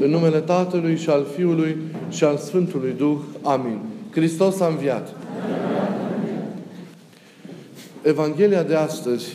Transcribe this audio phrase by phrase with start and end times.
[0.00, 1.76] În numele Tatălui și al Fiului
[2.10, 3.18] și al Sfântului Duh.
[3.42, 3.78] Amin.
[4.10, 5.14] Hristos a înviat.
[8.02, 9.32] Evanghelia de astăzi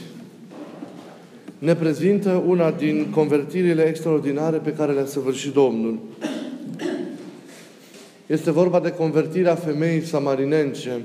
[1.58, 6.00] ne prezintă una din convertirile extraordinare pe care le-a săvârșit Domnul.
[8.26, 11.02] Este vorba de convertirea femeii samarinence,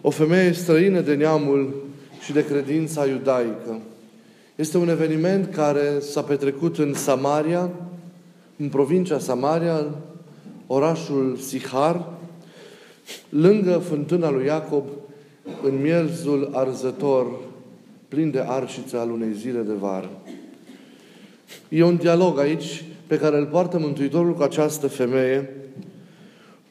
[0.00, 1.74] o femeie străină de neamul
[2.24, 3.80] și de credința iudaică.
[4.56, 7.70] Este un eveniment care s-a petrecut în Samaria,
[8.56, 9.84] în provincia Samaria,
[10.66, 12.12] orașul Sihar,
[13.28, 14.84] lângă fântâna lui Iacob,
[15.62, 17.26] în mierzul arzător,
[18.08, 20.10] plin de arșiță al unei zile de vară.
[21.68, 25.50] E un dialog aici pe care îl poartă Mântuitorul cu această femeie,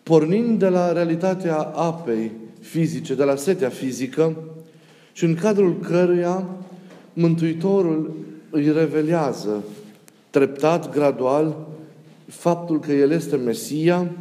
[0.03, 4.33] pornind de la realitatea apei fizice, de la setea fizică,
[5.13, 6.45] și în cadrul căruia
[7.17, 8.15] Mântuitorul
[8.49, 9.63] îi revelează
[10.29, 11.67] treptat, gradual,
[12.27, 14.11] faptul că El este Mesia,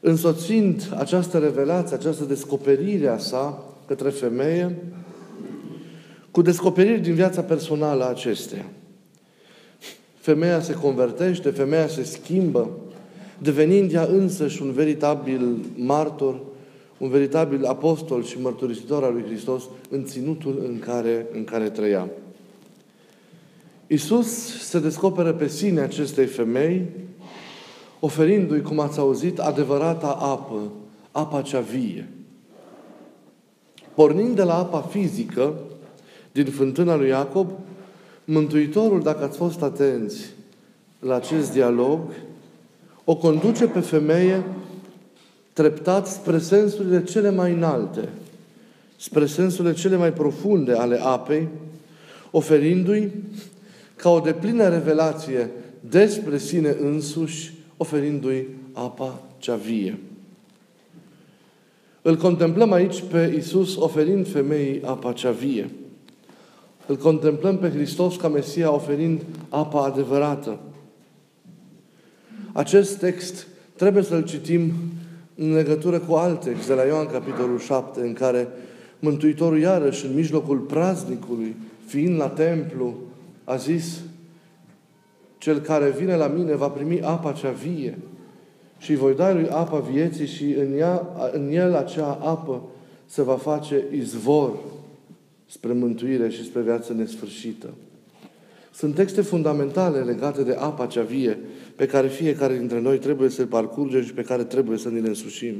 [0.00, 4.76] însoțind această revelație, această descoperire a sa către femeie,
[6.30, 8.64] cu descoperiri din viața personală a acesteia.
[10.18, 12.70] Femeia se convertește, femeia se schimbă,
[13.38, 16.40] devenind ea însăși un veritabil martor,
[16.98, 22.08] un veritabil apostol și mărturisitor al lui Hristos în ținutul în care, în care trăia.
[23.86, 26.86] Iisus se descoperă pe sine acestei femei,
[28.00, 30.72] oferindu-i, cum ați auzit, adevărata apă,
[31.12, 32.08] apa cea vie.
[33.94, 35.54] Pornind de la apa fizică,
[36.32, 37.50] din fântâna lui Iacob,
[38.24, 40.24] Mântuitorul, dacă ați fost atenți
[40.98, 42.00] la acest dialog,
[43.04, 44.44] o conduce pe femeie
[45.56, 48.08] treptat spre sensurile cele mai înalte,
[48.96, 51.48] spre sensurile cele mai profunde ale apei,
[52.30, 53.10] oferindu-i
[53.94, 59.98] ca o deplină revelație despre sine însuși, oferindu-i apa cea vie.
[62.02, 65.70] Îl contemplăm aici pe Isus oferind femeii apa cea vie.
[66.86, 70.58] Îl contemplăm pe Hristos ca Mesia oferind apa adevărată.
[72.52, 74.72] Acest text trebuie să-l citim
[75.36, 78.48] în legătură cu alte text de la Ioan capitolul 7, în care
[78.98, 82.94] Mântuitorul iarăși în mijlocul praznicului, fiind la templu,
[83.44, 84.00] a zis
[85.38, 87.98] cel care vine la mine va primi apa cea vie
[88.78, 92.62] și voi da lui apa vieții și în, ea, în el acea apă
[93.06, 94.56] se va face izvor
[95.46, 97.68] spre mântuire și spre viață nesfârșită.
[98.76, 101.38] Sunt texte fundamentale legate de apa cea vie
[101.76, 105.08] pe care fiecare dintre noi trebuie să-l parcurgem și pe care trebuie să ne le
[105.08, 105.54] însușim.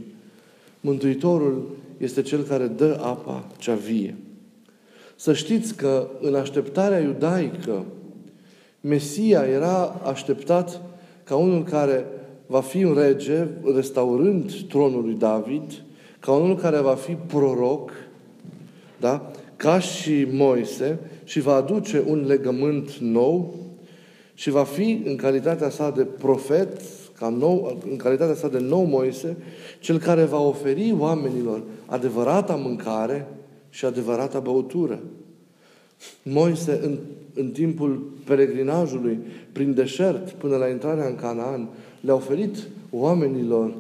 [0.80, 4.16] Mântuitorul este Cel care dă apa cea vie.
[5.14, 7.84] Să știți că în așteptarea iudaică,
[8.80, 10.82] Mesia era așteptat
[11.24, 12.06] ca unul care
[12.46, 15.82] va fi un rege, restaurând tronul lui David,
[16.20, 17.90] ca unul care va fi proroc,
[19.00, 19.30] da?
[19.56, 23.54] Ca și Moise, și va aduce un legământ nou
[24.34, 26.80] și va fi în calitatea sa de profet,
[27.18, 29.36] ca nou, în calitatea sa de nou Moise,
[29.80, 33.26] cel care va oferi oamenilor adevărata mâncare
[33.70, 35.00] și adevărata băutură.
[36.22, 36.98] Moise, în,
[37.34, 39.18] în timpul peregrinajului
[39.52, 41.68] prin deșert până la intrarea în Canaan,
[42.00, 42.56] le-a oferit
[42.90, 43.74] oamenilor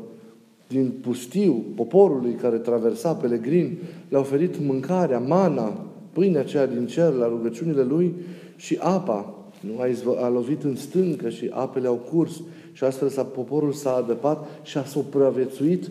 [0.68, 3.78] din pustiu, poporului care traversa pelegrin,
[4.08, 8.14] le-a oferit mâncarea, mana, pâinea aceea din cer la rugăciunile lui
[8.56, 9.34] și apa.
[9.60, 9.80] Nu?
[9.80, 13.94] A, izvă, a lovit în stâncă și apele au curs și astfel s-a, poporul s-a
[13.94, 15.90] adăpat și a supraviețuit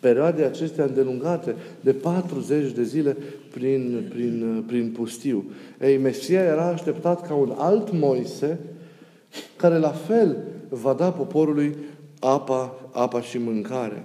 [0.00, 3.16] perioade acestea îndelungate de 40 de zile
[3.50, 5.44] prin, prin, prin pustiu.
[5.80, 8.58] Ei, Mesia era așteptat ca un alt Moise
[9.56, 10.36] care la fel
[10.68, 11.76] va da poporului
[12.20, 14.04] apa, apa și mâncare.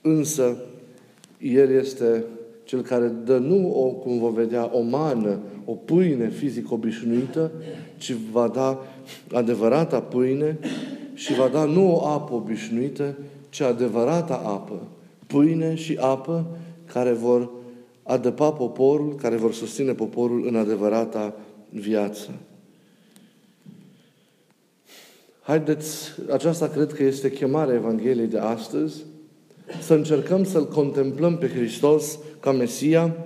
[0.00, 0.56] Însă,
[1.38, 2.24] El este
[2.64, 7.50] cel care dă nu, o, cum vom vedea, o mană, o pâine fizic obișnuită,
[7.96, 8.86] ci va da
[9.32, 10.58] adevărata pâine
[11.14, 13.16] și va da nu o apă obișnuită,
[13.48, 14.82] ci adevărata apă.
[15.26, 16.46] Pâine și apă
[16.92, 17.50] care vor
[18.02, 21.34] adăpa poporul, care vor susține poporul în adevărata
[21.70, 22.30] viață.
[25.46, 29.04] Haideți, aceasta cred că este chemarea Evangheliei de astăzi,
[29.82, 33.16] să încercăm să-L contemplăm pe Hristos ca Mesia,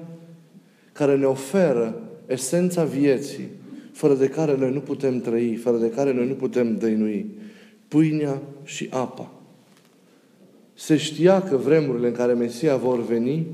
[0.93, 3.49] care ne oferă esența vieții,
[3.93, 7.27] fără de care noi nu putem trăi, fără de care noi nu putem dăinui.
[7.89, 9.33] Pâinea și apa.
[10.75, 13.47] Se știa că vremurile în care Mesia vor veni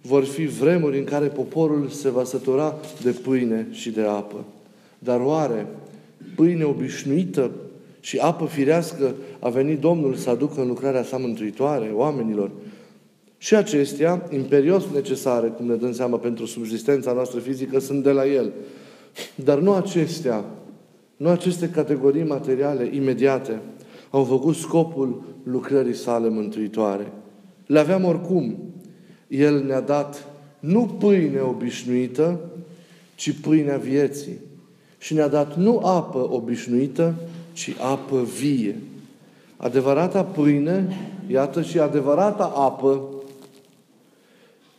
[0.00, 4.44] vor fi vremuri în care poporul se va sătura de pâine și de apă.
[4.98, 5.66] Dar oare
[6.34, 7.50] pâine obișnuită
[8.06, 12.50] și apă firească a venit Domnul să aducă în lucrarea sa mântuitoare oamenilor.
[13.38, 18.26] Și acestea, imperios necesare, cum ne dăm seama pentru subsistența noastră fizică, sunt de la
[18.26, 18.52] El.
[19.34, 20.44] Dar nu acestea,
[21.16, 23.60] nu aceste categorii materiale imediate
[24.10, 27.12] au făcut scopul lucrării sale mântuitoare.
[27.66, 28.56] Le aveam oricum.
[29.28, 30.26] El ne-a dat
[30.60, 32.40] nu pâine obișnuită,
[33.14, 34.38] ci pâinea vieții.
[34.98, 37.14] Și ne-a dat nu apă obișnuită,
[37.56, 38.76] ci apă vie.
[39.56, 43.02] Adevărata pâine, iată, și adevărata apă,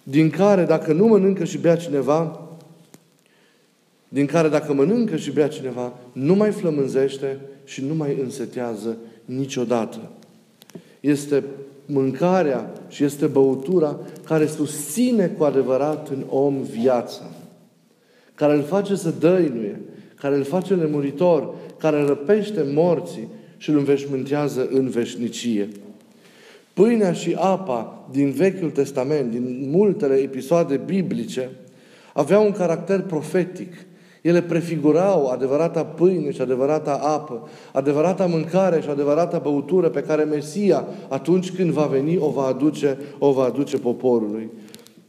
[0.03, 2.41] din care dacă nu mănâncă și bea cineva,
[4.07, 10.11] din care dacă mănâncă și bea cineva, nu mai flămânzește și nu mai însetează niciodată.
[10.99, 11.43] Este
[11.85, 17.23] mâncarea și este băutura care susține cu adevărat în om viața,
[18.35, 19.81] care îl face să dăinuie,
[20.19, 23.27] care îl face nemuritor, care răpește morții
[23.57, 25.69] și îl înveșmântează în veșnicie.
[26.73, 31.49] Pâinea și apa din Vechiul Testament, din multele episoade biblice,
[32.13, 33.73] aveau un caracter profetic.
[34.21, 40.87] Ele prefigurau adevărata pâine și adevărata apă, adevărata mâncare și adevărata băutură pe care Mesia,
[41.07, 44.49] atunci când va veni, o va aduce, o va aduce poporului.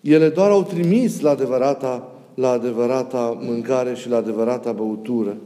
[0.00, 5.36] Ele doar au trimis la adevărata, la adevărata mâncare și la adevărata băutură.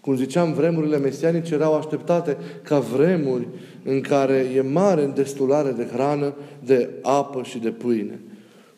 [0.00, 3.48] Cum ziceam, vremurile mesianice erau așteptate ca vremuri
[3.84, 6.34] în care e mare îndestulare de hrană,
[6.64, 8.20] de apă și de pâine.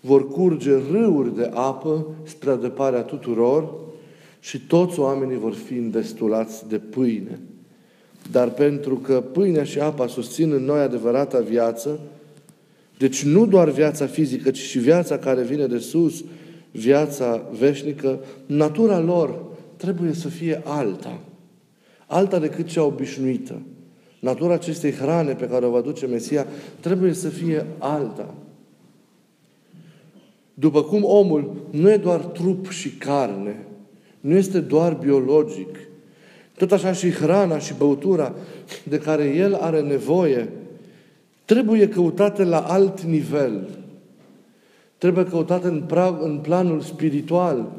[0.00, 3.74] Vor curge râuri de apă spre adăparea tuturor
[4.40, 7.40] și toți oamenii vor fi îndestulați de pâine.
[8.30, 12.00] Dar pentru că pâinea și apa susțin în noi adevărata viață,
[12.98, 16.24] deci nu doar viața fizică, ci și viața care vine de sus,
[16.70, 19.42] viața veșnică, natura lor
[19.76, 21.20] trebuie să fie alta.
[22.06, 23.62] Alta decât cea obișnuită.
[24.20, 26.46] Natura acestei hrane pe care o va duce Mesia
[26.80, 28.34] trebuie să fie alta.
[30.54, 33.66] După cum omul nu e doar trup și carne,
[34.20, 35.78] nu este doar biologic,
[36.56, 38.34] tot așa și hrana și băutura
[38.84, 40.48] de care el are nevoie
[41.44, 43.68] trebuie căutate la alt nivel.
[45.00, 47.72] Trebuie căutate în, pra- în planul spiritual,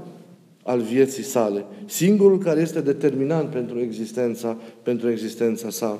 [0.63, 1.65] al vieții sale.
[1.85, 5.99] Singurul care este determinant pentru existența, pentru existența sa.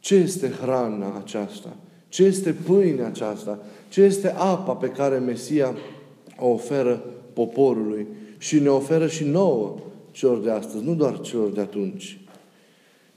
[0.00, 1.76] Ce este hrana aceasta?
[2.08, 3.58] Ce este pâinea aceasta?
[3.88, 5.74] Ce este apa pe care Mesia
[6.38, 8.06] o oferă poporului
[8.38, 9.78] și ne oferă și nouă
[10.10, 12.20] celor de astăzi, nu doar celor de atunci.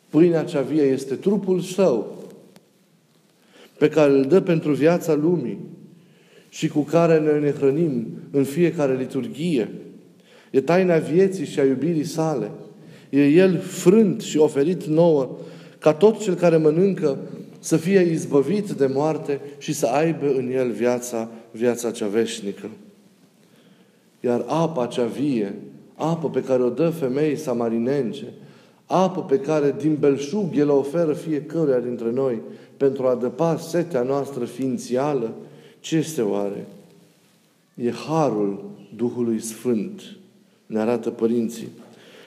[0.10, 2.16] Pâinea cea vie este trupul său
[3.78, 5.74] pe care îl dă pentru viața lumii
[6.56, 9.72] și cu care noi ne hrănim în fiecare liturghie.
[10.52, 12.52] E taina vieții și a iubirii sale.
[13.10, 15.38] E El frânt și oferit nouă
[15.80, 17.18] ca tot cel care mănâncă
[17.60, 22.70] să fie izbăvit de moarte și să aibă în el viața, viața cea veșnică.
[24.20, 25.56] Iar apa cea vie,
[25.96, 28.26] apă pe care o dă femeii samarinence,
[28.86, 32.42] apă pe care din belșug El o oferă fiecăruia dintre noi
[32.78, 35.34] pentru a adăpa setea noastră ființială,
[35.86, 36.66] ce este oare?
[37.76, 40.02] E harul Duhului Sfânt,
[40.66, 41.68] ne arată părinții.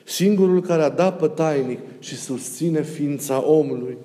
[0.05, 3.97] Singurul care adapă tainic și susține ființa omului.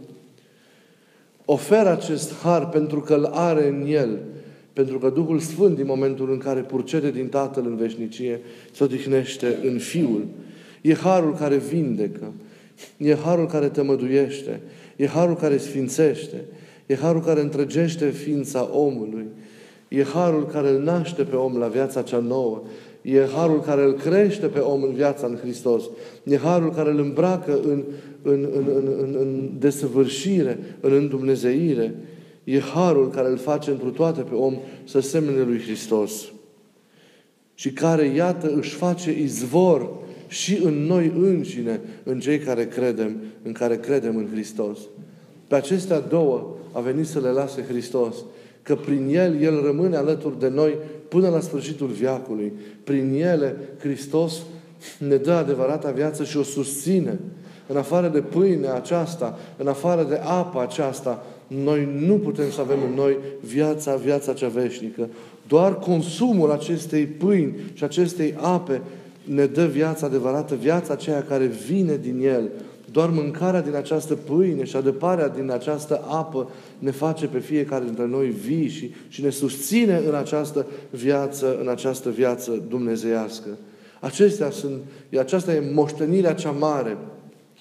[1.45, 4.19] Oferă acest har pentru că îl are în el,
[4.73, 8.39] pentru că Duhul Sfânt, din momentul în care purcede din Tatăl în veșnicie,
[8.71, 10.25] se odihnește în Fiul.
[10.81, 12.31] E harul care vindecă,
[12.97, 14.61] e harul care te măduiește,
[14.95, 16.41] e harul care sfințește,
[16.85, 19.25] e harul care întregește ființa omului,
[19.95, 22.61] E harul care îl naște pe om la viața cea nouă.
[23.01, 25.83] E harul care îl crește pe om în viața în Hristos.
[26.23, 27.83] E harul care îl îmbracă în,
[28.21, 31.95] în, în, în, în, în desăvârșire, în îndumnezeire.
[32.43, 36.11] E harul care îl face întru toate pe om să semene lui Hristos.
[37.53, 39.89] Și care, iată, își face izvor
[40.27, 44.79] și în noi înșine, în cei care credem, în care credem în Hristos.
[45.47, 48.15] Pe acestea două a venit să le lase Hristos
[48.63, 50.77] că prin El, El rămâne alături de noi
[51.07, 52.53] până la sfârșitul viacului.
[52.83, 54.41] Prin ele, Hristos
[54.97, 57.19] ne dă adevărata viață și o susține.
[57.67, 62.77] În afară de pâine aceasta, în afară de apă aceasta, noi nu putem să avem
[62.89, 65.09] în noi viața, viața cea veșnică.
[65.47, 68.81] Doar consumul acestei pâini și acestei ape
[69.23, 72.49] ne dă viața adevărată, viața aceea care vine din El.
[72.93, 78.05] Doar mâncarea din această pâine și adăparea din această apă ne face pe fiecare dintre
[78.07, 83.47] noi vii și, și ne susține în această viață, în această viață dumnezeiască.
[83.99, 84.81] Acestea sunt,
[85.19, 86.97] aceasta e moștenirea cea mare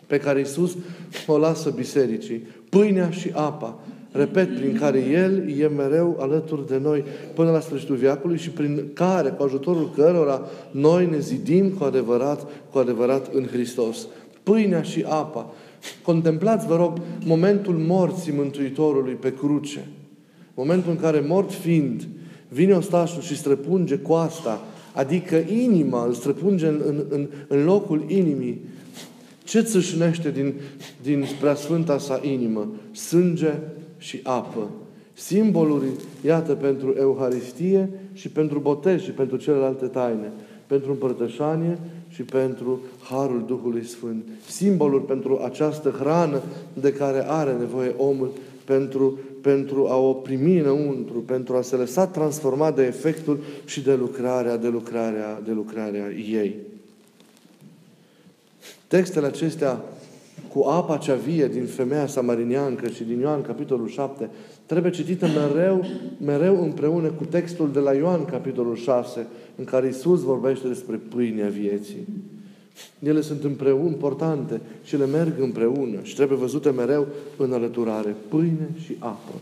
[0.06, 0.76] pe care Iisus
[1.26, 2.46] o lasă bisericii.
[2.68, 3.78] Pâinea și apa,
[4.10, 8.90] repet, prin care El e mereu alături de noi până la sfârșitul viacului și prin
[8.92, 14.06] care, cu ajutorul cărora, noi ne zidim cu adevărat, cu adevărat în Hristos.
[14.42, 15.52] Pâinea și apa.
[16.02, 19.86] Contemplați, vă rog, momentul morții Mântuitorului pe cruce.
[20.54, 22.08] Momentul în care, mort fiind,
[22.48, 28.60] vine ostașul și străpunge coasta, adică inima, îl străpunge în, în, în, în locul inimii.
[29.44, 30.54] Ce țâșnește din,
[31.02, 32.68] din preasfânta sa inimă?
[32.92, 33.52] Sânge
[33.98, 34.70] și apă.
[35.12, 35.86] Simboluri,
[36.24, 40.32] iată, pentru Euharistie și pentru botez și pentru celelalte taine.
[40.66, 41.78] Pentru împărtășanie
[42.14, 44.24] și pentru Harul Duhului Sfânt.
[44.48, 46.42] Simboluri pentru această hrană
[46.72, 48.30] de care are nevoie omul
[48.64, 53.94] pentru, pentru a o primi înăuntru, pentru a se lăsa transformat de efectul și de
[53.94, 56.56] lucrarea, de lucrarea, de lucrarea ei.
[58.86, 59.80] Textele acestea
[60.52, 64.30] cu apa cea vie din femeia samariniancă și din Ioan, capitolul 7,
[64.66, 65.84] trebuie citită mereu,
[66.24, 71.48] mereu împreună cu textul de la Ioan, capitolul 6, în care Isus vorbește despre pâinea
[71.48, 72.06] vieții.
[72.98, 77.06] Ele sunt împreună importante și le merg împreună și trebuie văzute mereu
[77.36, 78.16] în alăturare.
[78.28, 79.32] Pâine și apă.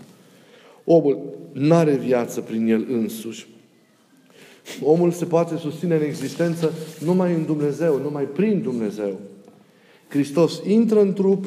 [0.85, 1.19] Omul
[1.53, 3.49] nu are viață prin el însuși.
[4.83, 6.73] Omul se poate susține în existență
[7.05, 9.19] numai în Dumnezeu, numai prin Dumnezeu.
[10.11, 11.45] Hristos intră în trup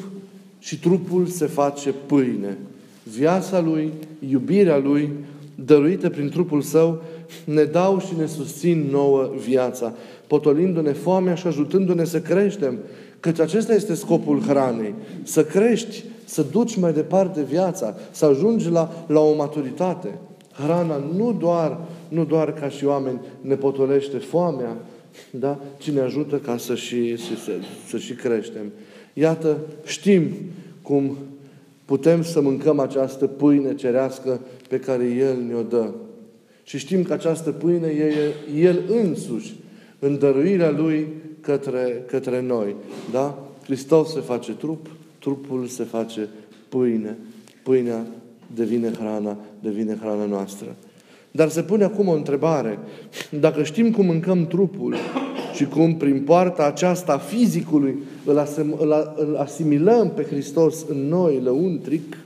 [0.58, 2.58] și trupul se face pâine.
[3.02, 3.92] Viața Lui,
[4.30, 5.10] iubirea Lui,
[5.54, 7.02] dăruită prin trupul Său,
[7.44, 9.92] ne dau și ne susțin nouă viața,
[10.26, 12.78] potolindu-ne foamea și ajutându-ne să creștem,
[13.20, 19.04] căci acesta este scopul hranei, să crești, să duci mai departe viața, să ajungi la,
[19.06, 20.18] la o maturitate.
[20.52, 21.78] Hrana nu doar,
[22.08, 24.76] nu doar ca și oameni ne potolește foamea,
[25.30, 25.60] da?
[25.78, 27.52] ci ne ajută ca să și, să, să,
[27.88, 28.72] să și creștem.
[29.12, 30.30] Iată, știm
[30.82, 31.16] cum
[31.84, 35.90] putem să mâncăm această pâine cerească pe care El ne-o dă.
[36.62, 39.54] Și știm că această pâine e El însuși,
[39.98, 41.08] în dăruirea Lui
[41.40, 42.74] către, către noi.
[43.12, 43.48] Da?
[43.64, 46.28] Hristos se face trup, trupul se face
[46.68, 47.16] pâine.
[47.62, 48.06] Pâinea
[48.54, 50.76] devine hrana, devine hrana noastră.
[51.36, 52.78] Dar se pune acum o întrebare.
[53.30, 54.96] Dacă știm cum mâncăm trupul
[55.54, 61.40] și cum prin poarta aceasta fizicului îl, asim, îl, îl asimilăm pe Hristos în noi,
[61.40, 62.16] lăuntric,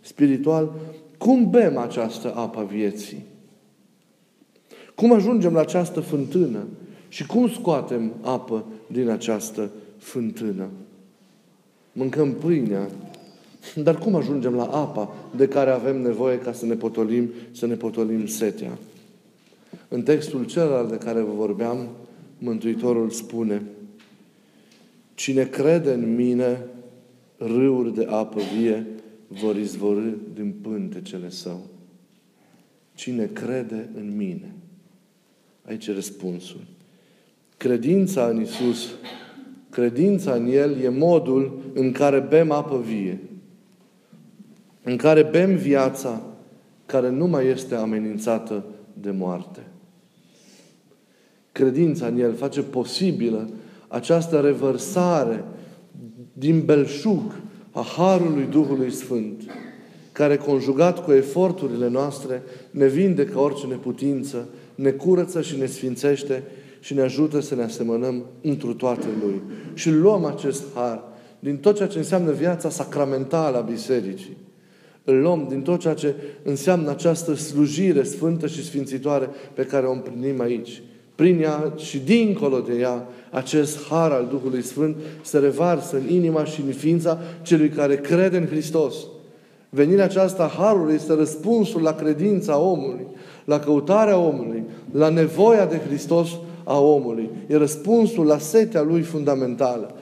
[0.00, 0.72] spiritual,
[1.18, 3.24] cum bem această apă vieții?
[4.94, 6.66] Cum ajungem la această fântână?
[7.08, 10.66] Și cum scoatem apă din această fântână?
[11.92, 12.88] Mâncăm pâinea
[13.74, 17.74] dar cum ajungem la apa de care avem nevoie ca să ne potolim, să ne
[17.74, 18.78] potolim setea?
[19.88, 21.88] În textul celălalt de care vă vorbeam,
[22.38, 23.62] Mântuitorul spune
[25.14, 26.66] Cine crede în mine,
[27.36, 28.86] râuri de apă vie
[29.28, 31.66] vor izvorâ din pântecele său.
[32.94, 34.54] Cine crede în mine?
[35.62, 36.60] Aici e răspunsul.
[37.56, 38.88] Credința în Isus,
[39.70, 43.20] credința în El e modul în care bem apă vie
[44.88, 46.22] în care bem viața
[46.86, 49.60] care nu mai este amenințată de moarte.
[51.52, 53.48] Credința în El face posibilă
[53.88, 55.44] această revărsare
[56.32, 57.32] din belșug
[57.70, 59.42] a Harului Duhului Sfânt,
[60.12, 66.42] care conjugat cu eforturile noastre ne vindecă orice neputință, ne curăță și ne sfințește
[66.80, 69.42] și ne ajută să ne asemănăm întru toate Lui.
[69.74, 71.02] Și luăm acest har
[71.38, 74.44] din tot ceea ce înseamnă viața sacramentală a Bisericii
[75.06, 79.92] îl luăm din tot ceea ce înseamnă această slujire sfântă și sfințitoare pe care o
[79.92, 80.82] împlinim aici.
[81.14, 86.44] Prin ea și dincolo de ea, acest har al Duhului Sfânt se revarsă în inima
[86.44, 88.94] și în ființa celui care crede în Hristos.
[89.70, 93.06] Venirea aceasta Harului este răspunsul la credința omului,
[93.44, 96.28] la căutarea omului, la nevoia de Hristos
[96.64, 97.30] a omului.
[97.46, 99.94] E răspunsul la setea lui fundamentală.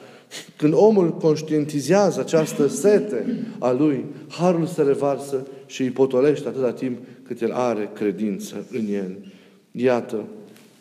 [0.56, 6.98] Când omul conștientizează această sete a lui, harul se revarsă și îi potolește atâta timp
[7.22, 9.16] cât el are credință în el.
[9.72, 10.24] Iată,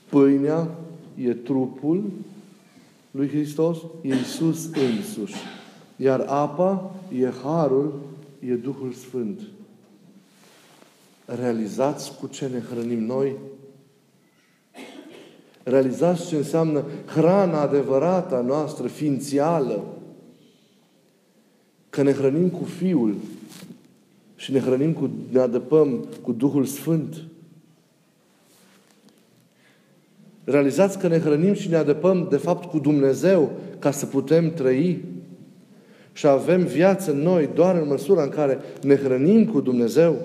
[0.10, 0.70] pâinea
[1.16, 2.04] e trupul
[3.12, 5.36] lui Hristos, e Iisus însuși.
[5.96, 8.00] Iar apa e harul,
[8.40, 9.40] e Duhul Sfânt.
[11.26, 13.36] Realizați cu ce ne hrănim noi
[15.64, 19.84] Realizați ce înseamnă hrana adevărată a noastră, ființială.
[21.90, 23.16] Că ne hrănim cu Fiul
[24.36, 27.24] și ne hrănim cu, ne adăpăm cu Duhul Sfânt.
[30.44, 35.04] Realizați că ne hrănim și ne adăpăm, de fapt, cu Dumnezeu ca să putem trăi.
[36.12, 40.18] și avem viață în noi doar în măsura în care ne hrănim cu Dumnezeu?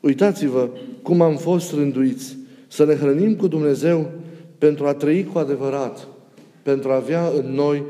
[0.00, 0.68] Uitați-vă
[1.02, 2.36] cum am fost rânduiți
[2.74, 4.10] să ne hrănim cu Dumnezeu
[4.58, 6.08] pentru a trăi cu adevărat,
[6.62, 7.82] pentru a avea în noi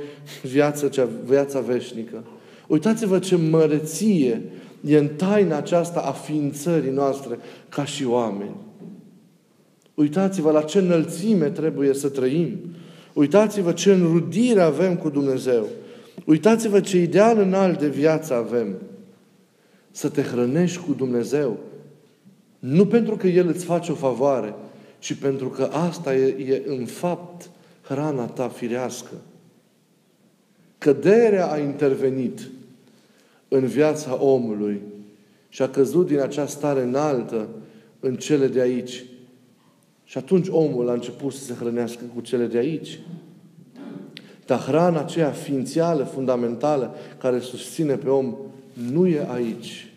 [0.43, 2.25] viața, cea, viața veșnică.
[2.67, 4.43] Uitați-vă ce măreție
[4.81, 7.39] e în taina aceasta a ființării noastre
[7.69, 8.57] ca și oameni.
[9.95, 12.59] Uitați-vă la ce înălțime trebuie să trăim.
[13.13, 15.67] Uitați-vă ce înrudire avem cu Dumnezeu.
[16.25, 18.69] Uitați-vă ce ideal înalt de viață avem.
[19.91, 21.59] Să te hrănești cu Dumnezeu.
[22.59, 24.55] Nu pentru că El îți face o favoare,
[25.05, 27.51] ci pentru că asta e, e în fapt
[27.83, 29.13] hrana ta firească.
[30.79, 32.49] Căderea a intervenit
[33.49, 34.81] în viața omului
[35.49, 37.49] și a căzut din această stare înaltă
[38.01, 39.05] în cele de aici.
[40.05, 43.01] Și atunci omul a început să se hrănească cu cele de aici.
[44.47, 48.37] Dar hrana aceea ființială, fundamentală, care susține pe om,
[48.93, 49.93] nu e aici.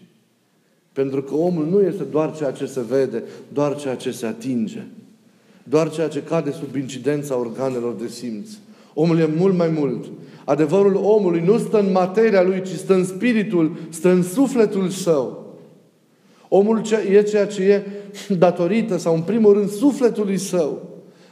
[0.94, 3.24] Pentru că omul nu este doar ceea ce se vede,
[3.54, 4.84] doar ceea ce se atinge.
[5.70, 8.50] Doar ceea ce cade sub incidența organelor de simț.
[8.94, 10.06] Omul e mult mai mult.
[10.46, 15.56] Adevărul omului nu stă în materia lui, ci stă în spiritul, stă în sufletul său.
[16.50, 16.82] Omul
[17.12, 17.84] e ceea ce e
[18.34, 20.82] datorită, sau în primul rând, sufletului său,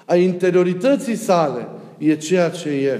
[0.06, 3.00] a interiorității sale, e ceea ce e.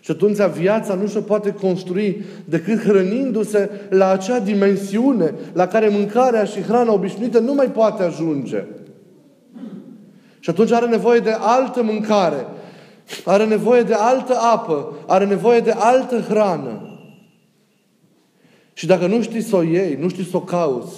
[0.00, 6.44] Și atunci viața nu se poate construi decât hrănindu-se la acea dimensiune la care mâncarea
[6.44, 8.64] și hrana obișnuită nu mai poate ajunge.
[10.42, 12.46] Și atunci are nevoie de altă mâncare,
[13.24, 16.98] are nevoie de altă apă, are nevoie de altă hrană.
[18.72, 20.94] Și dacă nu știi să o iei, nu știi să o cauți,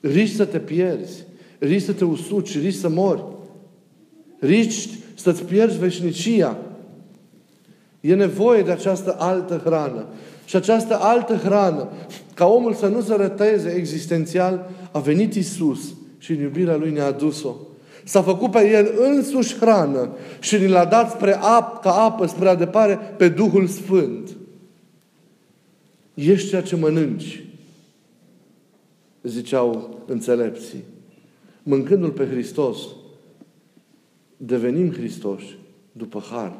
[0.00, 1.24] riști să te pierzi,
[1.58, 3.24] riști să te usuci, riști să mori,
[4.38, 6.56] riști să-ți pierzi veșnicia.
[8.00, 10.06] E nevoie de această altă hrană.
[10.44, 11.88] Și această altă hrană,
[12.34, 15.80] ca omul să nu se răteze existențial, a venit Isus
[16.18, 17.54] și în iubirea Lui ne-a adus-o.
[18.08, 22.48] S-a făcut pe El însuși hrană și ni l-a dat spre ap, ca apă spre
[22.48, 24.36] adepare pe Duhul Sfânt.
[26.14, 27.44] Ești ceea ce mănânci,
[29.22, 30.84] ziceau înțelepții.
[31.62, 32.78] Mâncându-L pe Hristos,
[34.36, 35.58] devenim Hristoși
[35.92, 36.52] după har.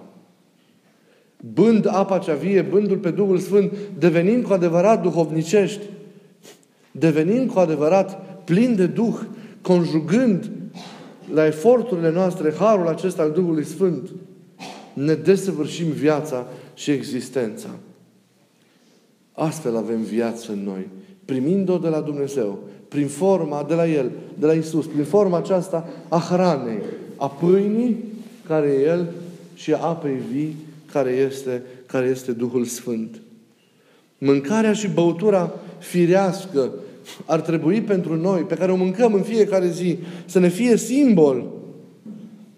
[1.53, 5.85] Bând apa cea vie, bându-L pe Duhul Sfânt, devenim cu adevărat duhovnicești.
[6.91, 9.21] Devenim cu adevărat plini de Duh,
[9.63, 10.51] conjugând
[11.33, 14.09] la eforturile noastre harul acesta al Duhului Sfânt.
[14.93, 17.69] Ne desăvârșim viața și existența.
[19.33, 20.89] Astfel avem viață în noi,
[21.25, 25.89] primind-o de la Dumnezeu, prin forma de la El, de la Isus, prin forma aceasta
[26.09, 26.83] a hranei,
[27.17, 28.05] a pâinii,
[28.47, 29.09] care e El,
[29.55, 30.57] și a apei vii,
[30.93, 33.21] care este, care este Duhul Sfânt.
[34.19, 36.73] Mâncarea și băutura firească
[37.25, 41.45] ar trebui pentru noi, pe care o mâncăm în fiecare zi, să ne fie simbol,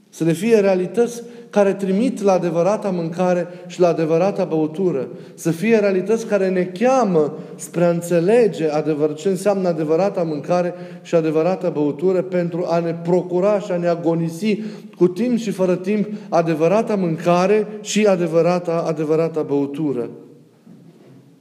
[0.09, 5.09] să ne fie realități care trimit la adevărata mâncare și la adevărata băutură.
[5.35, 11.15] Să fie realități care ne cheamă spre a înțelege adevăr, ce înseamnă adevărata mâncare și
[11.15, 14.63] adevărata băutură pentru a ne procura și a ne agonisi
[14.97, 20.11] cu timp și fără timp adevărata mâncare și adevărata, adevărata băutură.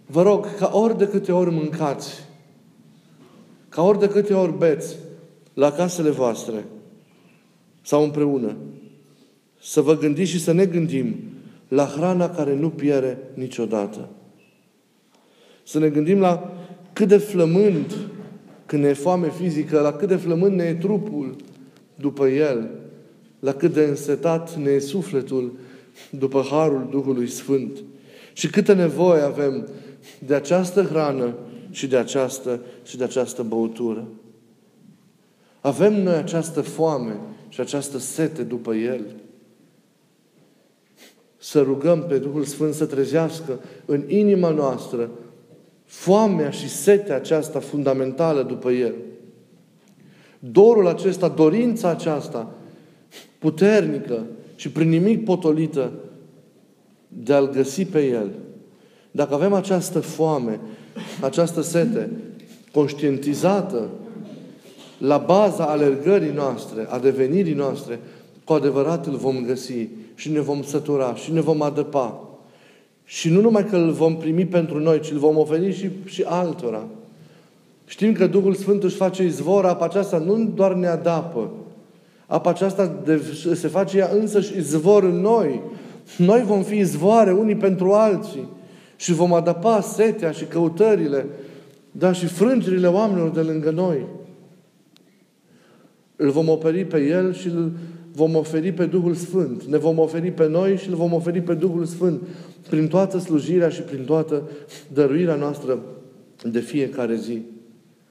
[0.06, 2.24] Vă rog, ca ori de câte ori mâncați,
[3.70, 4.96] ca ori de câte ori beți
[5.54, 6.66] la casele voastre
[7.82, 8.56] sau împreună,
[9.62, 11.16] să vă gândiți și să ne gândim
[11.68, 14.10] la hrana care nu piere niciodată.
[15.64, 16.54] Să ne gândim la
[16.94, 17.96] cât de flământ
[18.66, 21.36] când ne e foame fizică, la cât de flământ ne e trupul
[21.96, 22.70] după El,
[23.40, 25.58] la cât de însetat ne e sufletul
[26.10, 27.84] după Harul Duhului Sfânt.
[28.34, 29.68] Și câtă nevoie avem
[30.26, 31.34] de această hrană
[31.72, 34.08] și de această, și de această băutură.
[35.62, 39.02] Avem noi această foame și această sete după El
[41.38, 45.10] să rugăm pe Duhul Sfânt să trezească în inima noastră
[45.86, 48.94] foamea și setea aceasta fundamentală după El.
[50.40, 52.52] Dorul acesta, dorința aceasta
[53.40, 55.92] puternică și prin nimic potolită
[57.08, 58.32] de a-L găsi pe El.
[59.12, 60.60] Dacă avem această foame,
[61.22, 62.10] această sete
[62.72, 63.88] conștientizată
[64.98, 68.00] la baza alergării noastre, a devenirii noastre,
[68.44, 72.24] cu adevărat îl vom găsi și ne vom sătura și ne vom adăpa.
[73.04, 76.24] Și nu numai că îl vom primi pentru noi, ci îl vom oferi și, și
[76.26, 76.84] altora.
[77.86, 81.50] Știm că Duhul Sfânt își face izvor, apa aceasta nu doar ne adapă.
[82.26, 83.22] Apa aceasta de,
[83.54, 85.62] se face ea însăși izvor în noi.
[86.18, 88.48] Noi vom fi izvoare unii pentru alții
[89.00, 91.26] și vom adăpa setea și căutările,
[91.92, 94.06] dar și frângerile oamenilor de lângă noi.
[96.16, 97.72] Îl vom oferi pe El și îl
[98.12, 99.64] vom oferi pe Duhul Sfânt.
[99.64, 102.22] Ne vom oferi pe noi și îl vom oferi pe Duhul Sfânt
[102.70, 104.50] prin toată slujirea și prin toată
[104.94, 105.80] dăruirea noastră
[106.52, 107.42] de fiecare zi.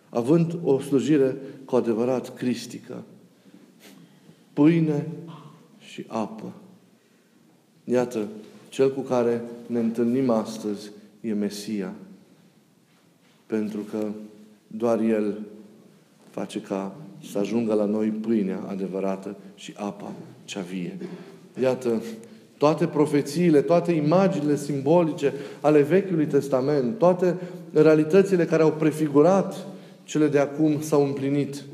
[0.09, 3.03] Având o slujire cu adevărat cristică.
[4.53, 5.07] Pâine
[5.79, 6.53] și apă.
[7.85, 8.29] Iată,
[8.79, 11.93] cel cu care ne întâlnim astăzi e Mesia.
[13.47, 14.07] Pentru că
[14.67, 15.39] doar El
[16.31, 16.97] face ca
[17.31, 20.13] să ajungă la noi pâinea adevărată și apa
[20.45, 20.99] cea vie.
[21.61, 22.03] Iată,
[22.59, 27.37] toate profețiile, toate imaginile simbolice ale Vechiului Testament, toate
[27.73, 29.67] realitățile care au prefigurat
[30.05, 31.65] cele de acum s-au împlinit.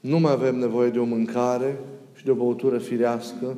[0.00, 1.78] Nu mai avem nevoie de o mâncare
[2.14, 3.56] și de o băutură firească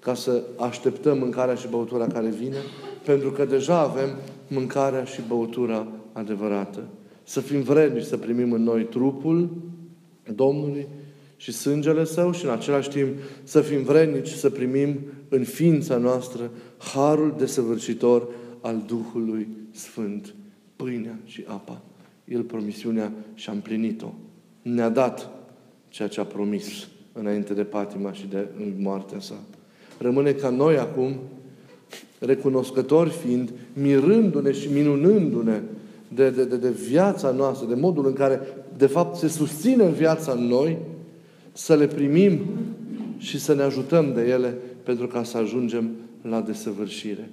[0.00, 2.56] ca să așteptăm mâncarea și băutura care vine,
[3.04, 4.08] pentru că deja avem
[4.48, 6.80] mâncarea și băutura adevărată.
[7.22, 9.48] Să fim vrednici să primim în noi trupul
[10.34, 10.86] Domnului
[11.36, 13.08] și sângele Său și în același timp
[13.42, 18.28] să fim vrednici să primim în ființa noastră harul desăvârșitor
[18.60, 20.34] al Duhului Sfânt,
[20.76, 21.82] pâinea și apa.
[22.24, 24.12] El promisiunea și-a împlinit-o.
[24.62, 25.30] Ne-a dat
[25.88, 29.34] ceea ce a promis înainte de patima și de moartea sa.
[30.02, 31.14] Rămâne ca noi acum,
[32.18, 35.60] recunoscători fiind, mirându-ne și minunându-ne
[36.14, 38.40] de, de, de, de viața noastră, de modul în care,
[38.76, 40.78] de fapt, se susține în viața în noi,
[41.52, 42.40] să le primim
[43.18, 45.90] și să ne ajutăm de ele pentru ca să ajungem
[46.22, 47.30] la desăvârșire.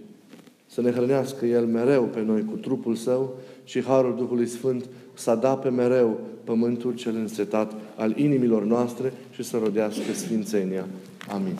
[0.67, 5.29] Să ne hrănească El mereu pe noi cu trupul Său și Harul Duhului Sfânt să
[5.29, 10.85] adape mereu pământul cel însetat al inimilor noastre și să rodească Sfințenia.
[11.27, 11.57] Amin.